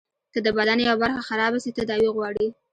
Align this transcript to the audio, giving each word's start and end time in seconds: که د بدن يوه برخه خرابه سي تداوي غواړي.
که 0.33 0.39
د 0.45 0.47
بدن 0.57 0.77
يوه 0.85 0.95
برخه 1.01 1.21
خرابه 1.29 1.59
سي 1.63 1.69
تداوي 1.77 2.09
غواړي. 2.15 2.47